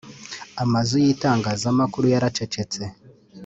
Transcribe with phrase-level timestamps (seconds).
[0.63, 2.81] Amazu y’itangazamakuru yaracecetse